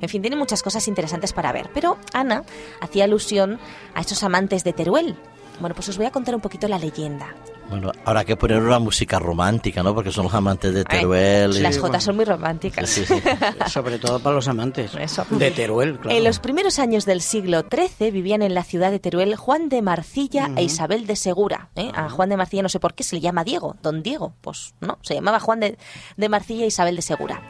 En 0.00 0.08
fin, 0.08 0.22
tiene 0.22 0.36
muchas 0.36 0.62
cosas 0.62 0.88
interesantes 0.88 1.34
para 1.34 1.52
ver. 1.52 1.70
Pero 1.74 1.98
Ana 2.14 2.42
hacía 2.80 3.04
alusión 3.04 3.58
a 3.94 4.00
esos 4.00 4.22
amantes 4.22 4.64
de 4.64 4.72
Teruel. 4.72 5.16
Bueno, 5.60 5.74
pues 5.74 5.88
os 5.88 5.96
voy 5.96 6.06
a 6.06 6.10
contar 6.10 6.34
un 6.34 6.40
poquito 6.40 6.68
la 6.68 6.78
leyenda. 6.78 7.34
Bueno, 7.68 7.90
habrá 8.04 8.24
que 8.24 8.36
poner 8.36 8.62
una 8.62 8.78
música 8.78 9.18
romántica, 9.18 9.82
¿no? 9.82 9.92
Porque 9.92 10.12
son 10.12 10.24
los 10.24 10.34
amantes 10.34 10.72
de 10.72 10.84
Ay, 10.86 10.98
Teruel. 11.00 11.56
y- 11.56 11.60
Las 11.60 11.76
bueno. 11.78 11.88
jotas 11.88 12.04
son 12.04 12.14
muy 12.14 12.24
románticas. 12.24 12.88
Sí, 12.88 13.04
sí. 13.04 13.14
Sobre 13.66 13.98
todo 13.98 14.20
para 14.20 14.36
los 14.36 14.46
amantes. 14.46 14.94
Eso. 14.94 15.26
De 15.30 15.50
Teruel, 15.50 15.98
claro. 15.98 16.16
En 16.16 16.22
los 16.22 16.38
primeros 16.38 16.78
años 16.78 17.06
del 17.06 17.20
siglo 17.22 17.64
XIII 17.68 18.12
vivían 18.12 18.42
en 18.42 18.54
la 18.54 18.62
ciudad 18.62 18.92
de 18.92 19.00
Teruel 19.00 19.34
Juan 19.34 19.68
de 19.68 19.82
Marcilla 19.82 20.50
e 20.56 20.62
Isabel 20.62 21.06
de 21.08 21.16
Segura. 21.16 21.70
¿eh? 21.74 21.90
A 21.94 22.08
Juan 22.08 22.28
de 22.28 22.36
Marcilla 22.36 22.62
no 22.62 22.68
sé 22.68 22.78
por 22.78 22.94
qué 22.94 23.02
se 23.02 23.16
le 23.16 23.20
llama 23.22 23.42
Diego, 23.42 23.74
don 23.82 24.02
Diego. 24.04 24.34
Pues 24.42 24.74
no, 24.80 24.98
se 25.02 25.14
llamaba 25.14 25.40
Juan 25.40 25.58
de, 25.58 25.76
de 26.16 26.28
Marcilla 26.28 26.64
e 26.64 26.68
Isabel 26.68 26.94
de 26.94 27.02
Segura. 27.02 27.42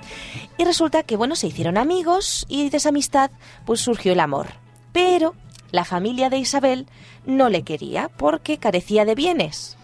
Y 0.56 0.64
resulta 0.64 1.02
que, 1.02 1.16
bueno, 1.16 1.36
se 1.36 1.48
hicieron 1.48 1.76
amigos 1.76 2.46
y 2.48 2.70
de 2.70 2.76
esa 2.78 2.88
amistad 2.88 3.30
pues 3.66 3.80
surgió 3.82 4.12
el 4.12 4.20
amor. 4.20 4.46
Pero 4.92 5.34
la 5.76 5.84
familia 5.84 6.28
de 6.30 6.38
Isabel 6.38 6.86
no 7.24 7.48
le 7.48 7.62
quería 7.62 8.08
porque 8.16 8.58
carecía 8.58 9.04
de 9.04 9.14
bienes. 9.14 9.76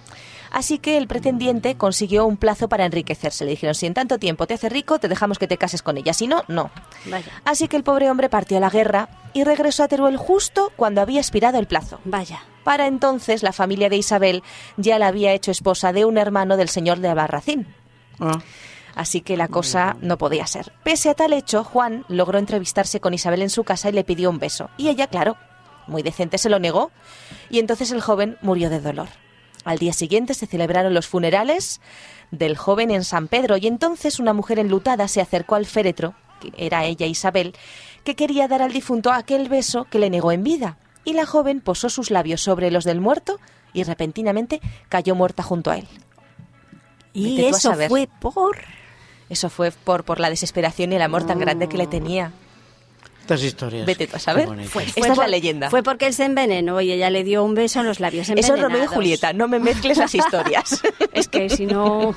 Así 0.51 0.79
que 0.79 0.99
el 0.99 1.07
pretendiente 1.07 1.77
consiguió 1.77 2.27
un 2.27 2.37
plazo 2.37 2.69
para 2.69 2.85
enriquecerse. 2.85 3.45
Le 3.47 3.53
dijeron, 3.53 3.75
si 3.75 3.87
en 3.87 3.95
tanto 3.95 4.19
tiempo 4.19 4.47
te 4.47 4.55
hace 4.55 4.69
rico, 4.69 4.99
te 4.99 5.09
dejamos 5.09 5.39
que 5.39 5.47
te 5.49 5.57
cases 5.57 5.81
con 5.83 5.97
ella. 5.97 6.13
Si 6.13 6.27
no, 6.27 6.43
no. 6.49 6.71
Vaya, 7.07 7.33
Así 7.47 7.69
que 7.69 7.77
el 7.79 7.85
pobre 7.85 8.11
hombre 8.11 8.29
partió 8.29 8.59
a 8.59 8.61
la 8.61 8.69
guerra 8.69 9.09
y 9.33 9.45
regresó 9.45 9.83
a 9.83 9.89
Teruel 9.89 10.19
justo 10.19 10.71
cuando 10.77 11.01
había 11.01 11.21
expirado 11.21 11.59
el 11.59 11.67
plazo. 11.67 12.01
vaya. 12.05 12.43
Para 12.65 12.87
entonces 12.87 13.43
la 13.43 13.53
familia 13.53 13.89
de 13.89 13.97
Isabel 13.97 14.43
ya 14.77 14.99
la 14.99 15.09
había 15.09 15.33
hecho 15.33 15.51
esposa 15.51 15.93
de 15.93 16.05
un 16.05 16.19
hermano 16.19 16.57
del 16.57 16.69
señor 16.69 16.99
de 17.01 17.09
Albarracín. 17.09 17.67
Ah, 18.21 18.39
Así 18.95 19.23
que 19.23 19.39
la 19.39 19.49
cosa 19.49 19.97
no 20.03 20.19
podía 20.19 20.47
ser. 20.47 20.71
Pese 20.85 21.09
a 21.09 21.15
tal 21.15 21.33
hecho, 21.33 21.65
Juan 21.65 22.05
logró 22.09 22.39
entrevistarse 22.39 23.01
con 23.01 23.15
Isabel 23.15 23.41
en 23.43 23.51
su 23.51 23.65
casa 23.65 23.89
y 23.89 23.93
le 23.93 24.05
pidió 24.05 24.29
un 24.29 24.39
beso. 24.39 24.69
Y 24.77 24.89
ella, 24.91 25.07
claro, 25.07 25.39
muy 25.87 26.03
decente, 26.03 26.39
se 26.39 26.49
lo 26.49 26.59
negó. 26.59 26.91
Y 27.51 27.59
entonces 27.59 27.91
el 27.91 28.01
joven 28.01 28.39
murió 28.43 28.71
de 28.71 28.81
dolor. 28.81 29.09
Al 29.65 29.79
día 29.79 29.93
siguiente 29.93 30.35
se 30.35 30.47
celebraron 30.47 30.95
los 30.95 31.07
funerales 31.07 31.81
del 32.31 32.57
joven 32.57 32.91
en 32.91 33.05
San 33.05 33.29
Pedro 33.29 33.57
y 33.57 33.67
entonces 33.67 34.19
una 34.19 34.33
mujer 34.33 34.59
enlutada 34.59 35.07
se 35.07 35.21
acercó 35.21 35.55
al 35.55 35.67
féretro, 35.67 36.15
que 36.41 36.53
era 36.57 36.85
ella 36.85 37.07
Isabel, 37.07 37.55
que 38.05 38.17
quería 38.17 38.49
dar 38.49 38.63
al 38.63 38.73
difunto 38.73 39.13
aquel 39.13 39.49
beso 39.49 39.85
que 39.85 39.99
le 39.99 40.11
negó 40.11 40.33
en 40.33 40.43
vida. 40.43 40.79
Y 41.05 41.13
la 41.15 41.27
joven 41.27 41.61
posó 41.61 41.89
sus 41.89 42.11
labios 42.11 42.41
sobre 42.41 42.71
los 42.71 42.85
del 42.85 43.01
muerto 43.01 43.39
y 43.73 43.85
repentinamente 43.85 44.61
cayó 44.89 45.15
muerta 45.15 45.43
junto 45.43 45.71
a 45.71 45.79
él. 45.79 45.89
Y 47.13 47.37
Vete 47.37 47.49
eso 47.51 47.75
fue 47.89 48.09
por... 48.21 48.59
Eso 49.29 49.49
fue 49.49 49.71
por, 49.71 50.05
por 50.05 50.21
la 50.21 50.29
desesperación 50.29 50.93
y 50.93 50.97
el 50.97 51.03
amor 51.03 51.25
tan 51.25 51.39
grande 51.39 51.67
que 51.67 51.79
le 51.79 51.87
tenía. 51.87 52.33
Estas 53.35 53.47
historias. 53.47 53.87
Vete 53.87 54.07
tú 54.07 54.17
a 54.17 54.19
saber. 54.19 54.47
Fue- 54.69 54.85
Esta 54.85 55.01
fue 55.01 55.09
es 55.11 55.19
la 55.19 55.27
leyenda. 55.29 55.71
Fue 55.71 55.83
porque 55.83 56.07
él 56.07 56.15
se 56.15 56.25
envenenó 56.25 56.81
y 56.81 56.93
ella 56.93 57.11
le 57.11 57.25
dio 57.25 57.45
un 57.45 57.55
beso 57.55 57.81
en 57.81 57.87
los 57.87 58.01
labios 58.01 58.29
Eso 58.29 58.55
es. 58.55 58.61
Romeo 58.61 58.85
y 58.85 58.87
Julieta, 58.87 59.33
no 59.33 59.49
me 59.49 59.59
mezcles 59.59 59.99
las 59.99 60.15
historias. 60.15 60.81
Es 61.13 61.29
que 61.29 61.51
si 61.51 61.67
no, 61.67 62.15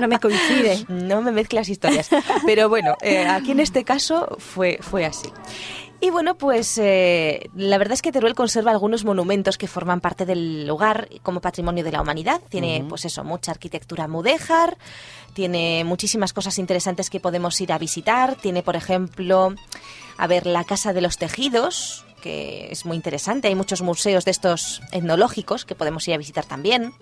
no 0.00 0.08
me 0.08 0.18
coincide. 0.18 0.84
No 0.88 1.22
me 1.22 1.30
mezclas 1.30 1.68
historias. 1.68 2.08
Pero 2.46 2.68
bueno, 2.68 2.96
eh, 3.00 3.26
aquí 3.26 3.52
en 3.52 3.60
este 3.60 3.84
caso 3.84 4.36
fue, 4.38 4.78
fue 4.80 5.04
así. 5.04 5.28
Y 6.04 6.10
bueno, 6.10 6.34
pues 6.34 6.78
eh, 6.78 7.48
la 7.54 7.78
verdad 7.78 7.92
es 7.92 8.02
que 8.02 8.10
Teruel 8.10 8.34
conserva 8.34 8.72
algunos 8.72 9.04
monumentos 9.04 9.56
que 9.56 9.68
forman 9.68 10.00
parte 10.00 10.26
del 10.26 10.66
lugar 10.66 11.08
como 11.22 11.40
patrimonio 11.40 11.84
de 11.84 11.92
la 11.92 12.02
humanidad. 12.02 12.40
Tiene, 12.48 12.84
pues 12.88 13.04
eso, 13.04 13.22
mucha 13.22 13.52
arquitectura 13.52 14.08
mudéjar, 14.08 14.78
tiene 15.32 15.84
muchísimas 15.84 16.32
cosas 16.32 16.58
interesantes 16.58 17.08
que 17.08 17.20
podemos 17.20 17.60
ir 17.60 17.72
a 17.72 17.78
visitar. 17.78 18.34
Tiene, 18.34 18.64
por 18.64 18.74
ejemplo, 18.74 19.54
a 20.18 20.26
ver, 20.26 20.44
la 20.44 20.64
Casa 20.64 20.92
de 20.92 21.02
los 21.02 21.18
Tejidos, 21.18 22.04
que 22.20 22.72
es 22.72 22.84
muy 22.84 22.96
interesante. 22.96 23.46
Hay 23.46 23.54
muchos 23.54 23.80
museos 23.80 24.24
de 24.24 24.32
estos 24.32 24.82
etnológicos 24.90 25.64
que 25.64 25.76
podemos 25.76 26.08
ir 26.08 26.14
a 26.14 26.18
visitar 26.18 26.44
también. 26.44 26.94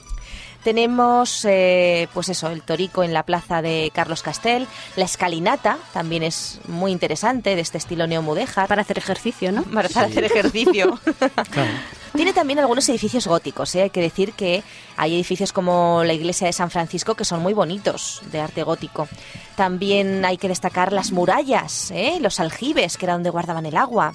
Tenemos, 0.63 1.45
eh, 1.47 2.09
pues 2.13 2.29
eso, 2.29 2.49
el 2.49 2.63
Torico 2.63 3.03
en 3.03 3.15
la 3.15 3.23
plaza 3.23 3.63
de 3.63 3.91
Carlos 3.95 4.23
Castel. 4.23 4.67
La 4.97 5.05
escalinata 5.05 5.79
también 5.93 6.23
es 6.23 6.61
muy 6.69 6.93
interesante, 6.93 7.55
de 7.55 7.63
este 7.63 7.79
estilo 7.79 8.07
neomudéjar. 8.07 8.69
Para 8.69 8.83
hacer 8.83 8.99
ejercicio, 8.99 9.53
¿no? 9.53 9.63
Para, 9.63 9.89
para 9.89 10.07
hacer 10.07 10.25
ejercicio. 10.25 10.99
Claro. 11.51 11.71
Tiene 12.15 12.33
también 12.33 12.59
algunos 12.59 12.89
edificios 12.89 13.27
góticos, 13.27 13.75
¿eh? 13.75 13.83
hay 13.83 13.91
que 13.91 14.01
decir 14.01 14.33
que 14.33 14.65
hay 14.97 15.15
edificios 15.15 15.53
como 15.53 16.03
la 16.05 16.13
iglesia 16.13 16.47
de 16.47 16.53
San 16.53 16.71
Francisco 16.71 17.15
que 17.15 17.25
son 17.25 17.41
muy 17.41 17.55
bonitos, 17.55 18.21
de 18.33 18.41
arte 18.41 18.63
gótico. 18.65 19.09
También 19.57 20.25
hay 20.25 20.37
que 20.37 20.49
destacar 20.49 20.93
las 20.93 21.13
murallas, 21.13 21.91
¿eh? 21.93 22.19
los 22.21 22.41
aljibes, 22.41 22.97
que 22.97 23.07
era 23.07 23.15
donde 23.15 23.31
guardaban 23.31 23.65
el 23.65 23.77
agua. 23.77 24.13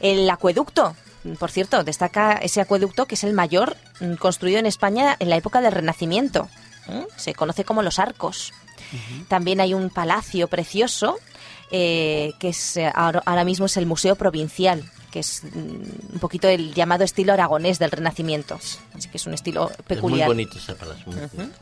El 0.00 0.28
acueducto, 0.30 0.96
por 1.38 1.50
cierto, 1.50 1.84
destaca 1.84 2.32
ese 2.32 2.60
acueducto 2.60 3.06
que 3.06 3.14
es 3.14 3.24
el 3.24 3.32
mayor 3.32 3.76
mm, 4.00 4.14
construido 4.14 4.58
en 4.58 4.66
España 4.66 5.16
en 5.18 5.30
la 5.30 5.36
época 5.36 5.60
del 5.60 5.72
Renacimiento. 5.72 6.48
¿eh? 6.88 7.06
Se 7.16 7.34
conoce 7.34 7.64
como 7.64 7.82
los 7.82 7.98
arcos. 7.98 8.52
También 9.28 9.60
hay 9.60 9.72
un 9.72 9.88
palacio 9.88 10.48
precioso 10.48 11.16
eh, 11.70 12.32
que 12.38 12.50
es, 12.50 12.76
eh, 12.76 12.90
ahora, 12.94 13.22
ahora 13.24 13.44
mismo 13.44 13.64
es 13.66 13.76
el 13.78 13.86
Museo 13.86 14.16
Provincial, 14.16 14.84
que 15.10 15.20
es 15.20 15.42
mm, 15.44 16.14
un 16.14 16.18
poquito 16.20 16.48
el 16.48 16.74
llamado 16.74 17.02
estilo 17.04 17.32
aragonés 17.32 17.78
del 17.78 17.90
Renacimiento. 17.90 18.58
Así 18.94 19.08
que 19.08 19.16
es 19.16 19.26
un 19.26 19.32
estilo 19.34 19.70
Es 19.70 19.78
muy 19.78 19.84
peculiar. 19.86 20.28
bonito 20.28 20.58
ese 20.58 20.74
palacio. 20.74 21.04
muy 21.06 21.16
bonito. 21.16 21.54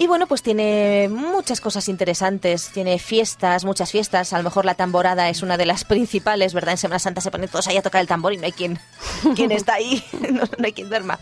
Y 0.00 0.06
bueno, 0.06 0.28
pues 0.28 0.42
tiene 0.42 1.08
muchas 1.10 1.60
cosas 1.60 1.88
interesantes, 1.88 2.68
tiene 2.68 3.00
fiestas, 3.00 3.64
muchas 3.64 3.90
fiestas. 3.90 4.32
A 4.32 4.38
lo 4.38 4.44
mejor 4.44 4.64
la 4.64 4.74
tamborada 4.74 5.28
es 5.28 5.42
una 5.42 5.56
de 5.56 5.66
las 5.66 5.84
principales, 5.84 6.54
¿verdad? 6.54 6.72
En 6.72 6.78
Semana 6.78 7.00
Santa 7.00 7.20
se 7.20 7.32
ponen 7.32 7.48
todos 7.48 7.66
ahí 7.66 7.76
a 7.76 7.82
tocar 7.82 8.00
el 8.00 8.06
tambor 8.06 8.32
y 8.32 8.36
no 8.36 8.44
hay 8.44 8.52
quien, 8.52 8.78
quien 9.34 9.50
está 9.50 9.74
ahí, 9.74 10.04
no, 10.32 10.44
no 10.44 10.64
hay 10.64 10.72
quien 10.72 10.88
duerma. 10.88 11.18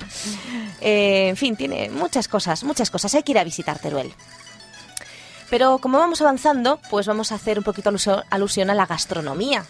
Eh, 0.83 1.29
en 1.29 1.39
fin, 1.39 1.57
tiene 1.57 1.89
muchas 1.89 2.29
cosas, 2.29 2.65
muchas 2.65 2.91
cosas. 2.91 3.15
Hay 3.15 3.23
que 3.23 3.33
ir 3.33 3.39
a 3.39 3.45
visitar 3.45 3.79
Teruel. 3.79 4.13
Pero 5.49 5.79
como 5.79 5.97
vamos 5.97 6.21
avanzando, 6.21 6.79
pues 6.91 7.07
vamos 7.07 7.33
a 7.33 7.37
hacer 7.37 7.57
un 7.57 7.65
poquito 7.65 7.89
alusión, 7.89 8.25
alusión 8.29 8.69
a 8.69 8.75
la 8.75 8.85
gastronomía. 8.85 9.65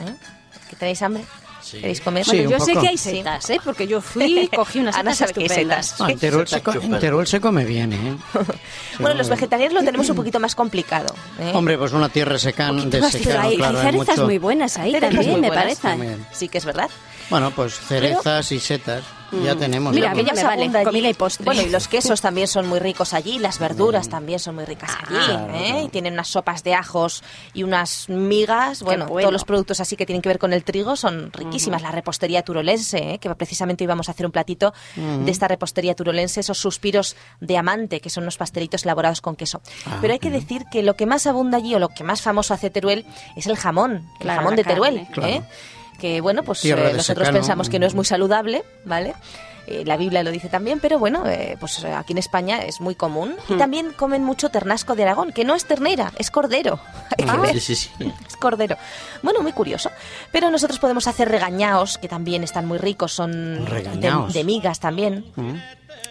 ¿eh? 0.00 0.14
¿Que 0.68 0.76
tenéis 0.76 1.00
hambre? 1.00 1.24
Sí. 1.62 1.78
¿Queréis 1.78 2.00
comer? 2.00 2.24
Sí, 2.24 2.30
Bueno, 2.44 2.50
yo 2.58 2.64
sé 2.64 2.72
que 2.74 2.88
hay 2.88 2.96
setas, 2.98 3.50
¿eh? 3.50 3.60
Porque 3.64 3.86
yo 3.86 4.00
fui 4.00 4.40
y 4.40 4.48
cogí 4.56 4.80
unas 4.80 4.94
setas 4.96 5.20
estupendas. 5.22 5.86
setas. 5.86 6.00
Ah, 6.00 6.10
en, 6.10 6.18
Teruel 6.18 6.46
se, 6.48 6.62
co- 6.62 6.70
Exacto, 6.72 6.94
en 6.94 7.00
Teruel 7.00 7.26
se 7.26 7.40
come 7.40 7.64
bien, 7.64 7.92
¿eh? 7.92 8.16
Bueno, 8.98 9.14
los 9.16 9.28
vegetarianos 9.28 9.74
lo 9.74 9.84
tenemos 9.84 10.08
un 10.08 10.16
poquito 10.16 10.40
más 10.40 10.54
complicado. 10.54 11.14
¿eh? 11.38 11.52
Hombre, 11.54 11.76
pues 11.78 11.92
una 11.92 12.08
tierra 12.08 12.38
secan, 12.38 12.88
de 12.90 13.00
más 13.00 13.12
secano, 13.12 13.30
Pero 13.36 13.48
hay, 13.48 13.56
claro, 13.56 13.78
hay 13.80 13.86
hay 13.86 13.92
cerezas 13.92 14.16
mucho- 14.16 14.24
muy 14.26 14.38
buenas 14.38 14.76
ahí 14.78 14.92
Cerezas 14.92 15.14
también, 15.14 15.40
me 15.40 15.46
buenas 15.48 15.64
parece. 15.64 15.82
también. 15.82 16.26
Sí 16.32 16.48
que 16.48 16.58
es 16.58 16.64
verdad. 16.64 16.90
Bueno, 17.30 17.50
pues 17.52 17.78
cerezas 17.78 18.50
y 18.52 18.58
setas, 18.60 19.04
ya 19.44 19.54
tenemos. 19.56 19.94
Mira, 19.94 20.14
mí 20.14 20.24
ya 20.24 20.32
me 20.34 20.42
vale, 20.44 20.64
allí. 20.64 20.84
comida 20.84 21.08
y 21.08 21.14
postre. 21.14 21.44
Bueno, 21.44 21.62
y 21.62 21.68
los 21.70 21.88
quesos 21.88 22.20
también 22.20 22.46
son 22.48 22.66
muy 22.68 22.78
ricos 22.78 23.14
allí, 23.14 23.38
las 23.38 23.58
verduras 23.58 24.08
también 24.08 24.38
son 24.38 24.54
muy 24.56 24.64
ricas 24.64 24.90
allí, 24.96 25.06
claro, 25.26 25.54
¿eh? 25.54 25.64
claro. 25.68 25.84
Y 25.84 25.88
tienen 25.88 26.14
unas 26.14 26.28
sopas 26.28 26.62
de 26.64 26.74
ajos 26.74 27.22
y 27.54 27.62
unas 27.62 28.08
migas, 28.08 28.82
bueno, 28.82 29.06
bueno. 29.06 29.20
todos 29.22 29.32
los 29.32 29.44
productos 29.44 29.80
así 29.80 29.96
que 29.96 30.06
tienen 30.06 30.22
que 30.22 30.28
ver 30.28 30.38
con 30.38 30.52
el 30.52 30.64
trigo 30.64 30.96
son 30.96 31.32
riquísimas. 31.32 31.82
La 31.82 31.90
repostería 31.90 32.42
turolense, 32.42 33.14
¿eh? 33.14 33.18
que 33.18 33.34
precisamente 33.34 33.84
íbamos 33.84 34.08
a 34.08 34.12
hacer 34.12 34.26
un 34.26 34.32
platito 34.32 34.72
de 34.96 35.30
esta 35.30 35.48
repostería 35.48 35.94
turolense, 35.94 36.40
esos 36.40 36.58
suspiros 36.58 37.16
de 37.40 37.56
amante, 37.56 38.00
que 38.00 38.10
son 38.10 38.24
unos 38.24 38.36
pastelitos 38.36 38.84
elaborados 38.84 39.20
con 39.20 39.36
queso. 39.36 39.60
Ah, 39.86 39.98
Pero 40.00 40.12
hay 40.12 40.18
que 40.18 40.30
decir 40.30 40.64
que 40.70 40.82
lo 40.82 40.96
que 40.96 41.06
más 41.06 41.26
abunda 41.26 41.58
allí 41.58 41.74
o 41.74 41.78
lo 41.78 41.88
que 41.88 42.04
más 42.04 42.22
famoso 42.22 42.54
hace 42.54 42.70
Teruel 42.70 43.04
es 43.36 43.46
el 43.46 43.56
jamón, 43.56 44.08
el 44.14 44.18
Claro, 44.20 44.40
jamón 44.40 44.56
de 44.56 44.64
Teruel. 44.64 45.06
¿eh? 45.22 45.42
Que 46.00 46.20
bueno, 46.20 46.42
pues 46.42 46.64
eh, 46.64 46.70
nosotros 46.74 47.04
secano. 47.04 47.32
pensamos 47.32 47.68
que 47.68 47.78
no 47.78 47.86
es 47.86 47.94
muy 47.94 48.04
saludable, 48.04 48.64
¿vale? 48.84 49.14
Eh, 49.70 49.84
la 49.84 49.96
Biblia 49.96 50.24
lo 50.24 50.32
dice 50.32 50.48
también, 50.48 50.80
pero 50.80 50.98
bueno, 50.98 51.24
eh, 51.28 51.56
pues 51.60 51.84
eh, 51.84 51.92
aquí 51.92 52.12
en 52.12 52.18
España 52.18 52.58
es 52.58 52.80
muy 52.80 52.96
común. 52.96 53.36
Y 53.48 53.54
también 53.54 53.92
comen 53.92 54.24
mucho 54.24 54.48
ternasco 54.48 54.96
de 54.96 55.04
Aragón, 55.04 55.32
que 55.32 55.44
no 55.44 55.54
es 55.54 55.64
ternera, 55.64 56.12
es 56.18 56.30
cordero. 56.32 56.80
Ver, 57.40 57.54
Sí, 57.54 57.60
sí, 57.60 57.74
sí. 57.76 58.12
es 58.26 58.36
cordero. 58.36 58.76
Bueno, 59.22 59.42
muy 59.42 59.52
curioso. 59.52 59.90
Pero 60.32 60.50
nosotros 60.50 60.80
podemos 60.80 61.06
hacer 61.06 61.28
regañaos, 61.28 61.98
que 61.98 62.08
también 62.08 62.42
están 62.42 62.66
muy 62.66 62.78
ricos, 62.78 63.12
son 63.12 63.64
de, 63.64 64.44
migas 64.44 64.80
también. 64.80 65.24
Mm. 65.36 65.54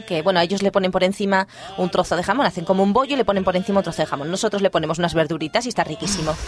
Que 0.07 0.21
bueno, 0.21 0.39
ellos 0.39 0.62
le 0.62 0.71
ponen 0.71 0.91
por 0.91 1.03
encima 1.03 1.48
un 1.77 1.89
trozo 1.89 2.15
de 2.15 2.24
jamón, 2.24 2.45
hacen 2.45 2.65
como 2.65 2.83
un 2.83 2.93
bollo 2.93 3.13
y 3.13 3.17
le 3.17 3.25
ponen 3.25 3.43
por 3.43 3.55
encima 3.55 3.79
un 3.79 3.83
trozo 3.83 4.01
de 4.01 4.05
jamón. 4.05 4.31
Nosotros 4.31 4.62
le 4.62 4.69
ponemos 4.69 4.98
unas 4.98 5.13
verduritas 5.13 5.65
y 5.65 5.69
está 5.69 5.83
riquísimo. 5.83 6.33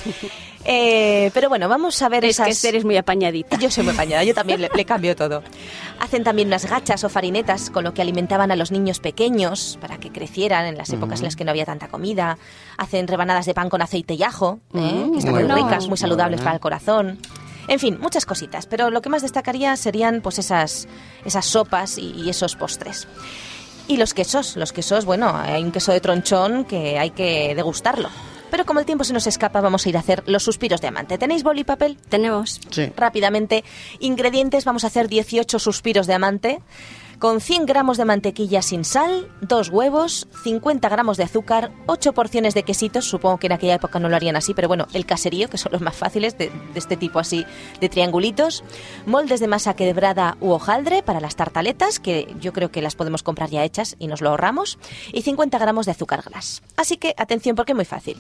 Eh, 0.64 1.32
pero 1.34 1.50
bueno, 1.50 1.68
vamos 1.68 2.00
a 2.04 2.08
ver 2.08 2.24
Es 2.24 2.40
esas... 2.40 2.62
que 2.62 2.70
eres 2.70 2.86
muy 2.86 2.96
apañadita. 2.96 3.58
Yo 3.58 3.72
soy 3.72 3.84
muy 3.84 3.94
apañada, 3.94 4.24
yo 4.24 4.36
también 4.36 4.62
le, 4.62 4.70
le 4.72 4.86
cambio 4.86 5.16
todo. 5.16 5.42
Hacen 6.00 6.24
también 6.24 6.50
unas 6.50 6.70
gachas 6.70 7.04
o 7.04 7.10
farinetas 7.10 7.72
con 7.72 7.84
lo 7.84 7.96
que 7.96 8.04
alimentaban 8.04 8.52
a 8.52 8.56
los 8.56 8.72
niños 8.72 9.00
pequeños 9.00 9.80
para 9.82 9.98
que 10.00 10.12
crecieran 10.12 10.68
en 10.68 10.78
las 10.78 10.92
épocas 10.92 11.20
en 11.22 11.26
las 11.26 11.36
que 11.36 11.46
no 11.46 11.50
había 11.50 11.66
tanta 11.66 11.88
comida. 11.88 12.38
Hacen 12.78 13.08
rebanadas 13.08 13.48
de 13.48 13.56
pan 13.56 13.70
con 13.70 13.82
aceite 13.82 14.14
y 14.14 14.22
ajo, 14.22 14.60
¿eh? 14.76 15.10
que 15.12 15.18
están 15.18 15.34
muy, 15.34 15.46
muy 15.46 15.64
ricas, 15.64 15.88
muy 15.88 15.98
saludables 15.98 16.42
para 16.42 16.54
el 16.54 16.60
corazón. 16.60 17.18
En 17.68 17.80
fin, 17.80 17.98
muchas 18.00 18.26
cositas, 18.26 18.66
pero 18.66 18.90
lo 18.90 19.02
que 19.02 19.10
más 19.10 19.22
destacaría 19.22 19.76
serían 19.78 20.22
pues 20.22 20.40
esas, 20.40 20.88
esas 21.26 21.46
sopas 21.46 21.98
y, 21.98 22.12
y 22.12 22.30
esos 22.30 22.56
postres. 22.56 23.08
Y 23.88 23.98
los 23.98 24.14
quesos, 24.14 24.56
los 24.56 24.72
quesos, 24.74 25.06
bueno, 25.06 25.36
hay 25.36 25.64
un 25.64 25.72
queso 25.72 25.92
de 25.92 26.00
tronchón 26.00 26.66
que 26.66 26.98
hay 27.00 27.12
que 27.12 27.54
degustarlo. 27.56 28.10
Pero 28.50 28.66
como 28.66 28.80
el 28.82 28.86
tiempo 28.86 29.04
se 29.06 29.14
nos 29.14 29.28
escapa, 29.28 29.62
vamos 29.62 29.86
a 29.86 29.90
ir 29.90 29.96
a 29.96 30.02
hacer 30.02 30.24
los 30.28 30.44
suspiros 30.44 30.82
de 30.82 30.88
amante. 30.90 31.18
¿Tenéis 31.18 31.42
boli 31.42 31.62
y 31.62 31.64
papel? 31.64 31.98
Tenemos 32.10 32.60
Sí. 32.70 32.92
Rápidamente, 32.98 33.64
ingredientes, 34.00 34.66
vamos 34.66 34.84
a 34.84 34.88
hacer 34.88 35.08
18 35.08 35.58
suspiros 35.58 36.06
de 36.06 36.14
amante, 36.14 36.60
con 37.22 37.40
100 37.40 37.68
gramos 37.68 37.98
de 37.98 38.06
mantequilla 38.06 38.64
sin 38.64 38.84
sal, 38.84 39.30
2 39.42 39.70
huevos, 39.70 40.28
50 40.44 40.90
gramos 40.90 41.18
de 41.18 41.24
azúcar, 41.24 41.72
8 41.86 42.14
porciones 42.14 42.56
de 42.56 42.64
quesitos, 42.64 43.06
supongo 43.06 43.38
que 43.38 43.46
en 43.46 43.54
aquella 43.54 43.76
época 43.76 44.00
no 44.00 44.10
lo 44.10 44.16
harían 44.16 44.36
así, 44.36 44.56
pero 44.56 44.68
bueno, 44.68 44.88
el 44.92 45.06
caserío, 45.06 45.48
que 45.48 45.60
son 45.60 45.72
los 45.72 45.82
más 45.82 45.96
fáciles, 45.96 46.36
de, 46.40 46.52
este 46.74 46.98
tipo 46.98 47.20
así, 47.20 47.46
de 47.80 47.90
triangulitos, 47.90 48.64
moldes 49.06 49.40
de 49.40 49.48
masa 49.48 49.76
quebrada 49.76 50.36
u 50.42 50.50
hojaldre 50.50 51.04
para 51.04 51.20
las 51.20 51.36
tartaletas, 51.36 52.00
que 52.00 52.34
yo 52.42 52.54
creo 52.54 52.72
que 52.72 52.82
las 52.82 52.96
podemos 52.96 53.22
comprar 53.22 53.52
ya 53.52 53.64
hechas 53.64 53.96
y 54.00 54.08
nos 54.08 54.22
lo 54.22 54.32
ahorramos, 54.32 54.80
y 55.14 55.22
50 55.22 55.60
gramos 55.60 55.86
de 55.86 55.92
azúcar 55.92 56.24
glass. 56.24 56.64
Así 56.76 56.98
que 56.98 57.14
atención 57.18 57.56
porque 57.56 57.74
es 57.74 57.76
muy 57.76 57.86
fácil. 57.86 58.18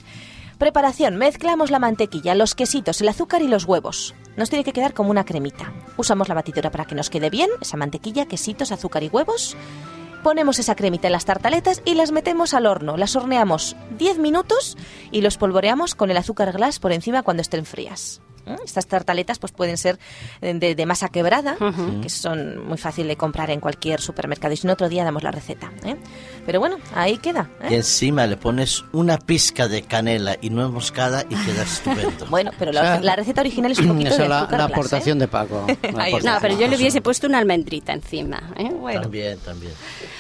Preparación. 0.62 1.16
Mezclamos 1.16 1.72
la 1.72 1.80
mantequilla, 1.80 2.36
los 2.36 2.54
quesitos, 2.54 3.02
el 3.02 3.08
azúcar 3.08 3.42
y 3.42 3.48
los 3.48 3.66
huevos. 3.66 4.14
Nos 4.38 4.52
tiene 4.52 4.64
que 4.64 4.74
quedar 4.74 4.94
como 4.94 5.10
una 5.10 5.26
cremita. 5.26 5.74
Usamos 5.98 6.30
la 6.30 6.36
batidora 6.36 6.70
para 6.70 6.86
que 6.86 6.94
nos 6.94 7.10
quede 7.10 7.32
bien, 7.32 7.50
esa 7.60 7.78
mantequilla, 7.78 8.28
quesitos, 8.28 8.72
azúcar 8.72 9.02
y 9.02 9.08
huevos. 9.08 9.58
Ponemos 10.22 10.60
esa 10.60 10.76
cremita 10.76 11.08
en 11.08 11.14
las 11.14 11.26
tartaletas 11.26 11.82
y 11.84 11.96
las 11.96 12.12
metemos 12.12 12.54
al 12.54 12.68
horno. 12.68 12.96
Las 12.96 13.16
horneamos 13.16 13.76
10 13.98 14.20
minutos 14.20 14.78
y 15.10 15.22
los 15.22 15.38
polvoreamos 15.38 15.96
con 15.96 16.12
el 16.12 16.18
azúcar 16.18 16.52
glass 16.52 16.78
por 16.78 16.92
encima 16.92 17.24
cuando 17.24 17.42
estén 17.42 17.66
frías. 17.66 18.22
¿Eh? 18.46 18.56
Estas 18.66 18.88
tartaletas 18.88 19.40
pues 19.40 19.52
pueden 19.52 19.78
ser 19.78 20.00
de, 20.42 20.76
de 20.76 20.86
masa 20.86 21.10
quebrada, 21.10 21.58
que 22.02 22.10
son 22.10 22.66
muy 22.68 22.78
fácil 22.78 23.08
de 23.08 23.16
comprar 23.16 23.50
en 23.52 23.60
cualquier 23.60 24.02
supermercado. 24.02 24.54
Y 24.54 24.58
si 24.58 24.68
no, 24.68 24.74
otro 24.74 24.90
día 24.90 25.04
damos 25.04 25.24
la 25.24 25.32
receta. 25.32 25.72
¿eh? 25.84 25.96
Pero 26.46 26.60
bueno, 26.60 26.78
ahí 26.96 27.18
queda. 27.18 27.50
¿eh? 27.62 27.68
Y 27.72 27.76
encima 27.76 28.26
le 28.28 28.38
pones 28.38 28.84
una 28.92 29.18
pizca 29.18 29.68
de 29.68 29.84
canela 29.84 30.38
y 30.42 30.50
nuez 30.50 30.70
moscada 30.70 31.24
y 31.30 31.36
queda 31.36 31.64
estupendo. 31.64 32.26
Bueno, 32.30 32.52
pero 32.58 32.72
la, 32.72 32.82
O 32.82 32.84
sea, 32.84 33.02
la 33.02 33.16
receta 33.16 33.42
original 33.42 33.72
es 33.72 33.80
un 33.80 33.88
poquito 33.90 34.10
de 34.18 34.24
azúcar 34.24 34.30
la 34.32 34.48
glass, 34.68 34.72
aportación 34.72 35.18
¿eh? 35.18 35.22
de 35.22 35.28
Paco. 35.28 35.68
No, 36.24 36.38
pero 36.42 36.58
yo 36.60 36.68
le 36.68 36.76
hubiese 36.78 37.02
puesto 37.02 37.28
una 37.28 37.40
almendrita 37.40 37.94
encima. 37.94 38.52
¿eh? 38.58 38.70
Bueno, 38.70 39.02
También, 39.02 39.38
también. 39.40 39.74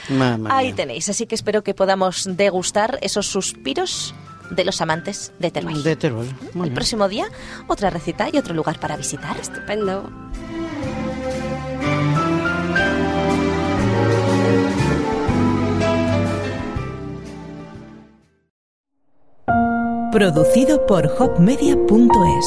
Mamma 0.09 0.57
ahí 0.57 0.67
mía. 0.67 0.75
tenéis. 0.75 1.09
Así 1.09 1.25
que 1.25 1.35
espero 1.35 1.63
que 1.63 1.73
podamos 1.73 2.27
degustar 2.35 2.97
esos 3.01 3.27
suspiros 3.27 4.13
de 4.51 4.65
los 4.65 4.81
amantes 4.81 5.31
de 5.39 5.51
Teruel. 5.51 5.84
De 5.84 5.96
Teruel. 5.96 6.27
Muy 6.53 6.67
El 6.67 6.70
bien. 6.70 6.74
próximo 6.75 7.08
día, 7.08 7.25
otra 7.67 7.89
receta 7.89 8.29
y 8.31 8.38
otro 8.38 8.53
lugar 8.53 8.79
para 8.79 8.98
visitar. 8.98 9.38
Estupendo. 9.38 10.10
Producido 20.12 20.86
por 20.86 21.08
hopmedia.es 21.08 22.46